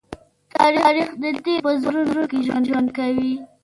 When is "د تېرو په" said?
1.21-1.71